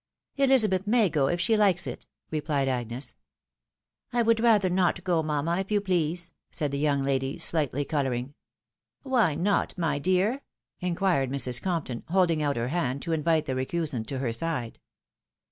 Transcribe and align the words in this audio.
"Elizabeth 0.45 0.87
may 0.87 1.09
go 1.09 1.27
if 1.27 1.39
she 1.39 1.53
hkes 1.53 1.85
it,'' 1.85 2.07
replied 2.31 2.67
Agnes." 2.67 3.13
I 4.11 4.23
would 4.23 4.39
rather 4.39 4.67
not 4.67 5.03
go, 5.03 5.21
mamma, 5.21 5.59
if 5.59 5.69
you 5.69 5.79
please,'' 5.79 6.33
said 6.49 6.71
the 6.71 6.79
young 6.79 7.03
lady, 7.03 7.37
shghtly 7.37 7.87
colouring. 7.87 8.33
"Why 9.03 9.35
not, 9.35 9.77
my 9.77 9.99
dear?" 9.99 10.41
inquired 10.79 11.29
Mrs. 11.29 11.61
Compton, 11.61 12.01
holding 12.07 12.41
outlier 12.41 12.69
hand 12.69 13.03
to 13.03 13.11
invite 13.13 13.45
the 13.45 13.53
recusant 13.53 14.07
to 14.07 14.17
her 14.17 14.33
side. 14.33 14.79